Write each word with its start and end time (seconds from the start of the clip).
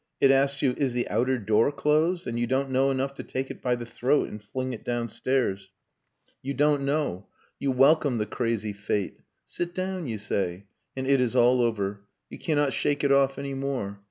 It 0.19 0.31
asks 0.31 0.63
you, 0.63 0.73
"Is 0.79 0.93
the 0.93 1.07
outer 1.09 1.37
door 1.37 1.71
closed?" 1.71 2.25
and 2.25 2.39
you 2.39 2.47
don't 2.47 2.71
know 2.71 2.89
enough 2.89 3.13
to 3.13 3.23
take 3.23 3.51
it 3.51 3.61
by 3.61 3.75
the 3.75 3.85
throat 3.85 4.29
and 4.29 4.41
fling 4.41 4.73
it 4.73 4.83
downstairs. 4.83 5.69
You 6.41 6.55
don't 6.55 6.81
know. 6.85 7.27
You 7.59 7.69
welcome 7.71 8.17
the 8.17 8.25
crazy 8.25 8.73
fate. 8.73 9.19
"Sit 9.45 9.75
down," 9.75 10.07
you 10.07 10.17
say. 10.17 10.65
And 10.95 11.05
it 11.05 11.21
is 11.21 11.35
all 11.35 11.61
over. 11.61 12.01
You 12.31 12.39
cannot 12.39 12.73
shake 12.73 13.03
it 13.03 13.11
off 13.11 13.37
any 13.37 13.53
more. 13.53 13.99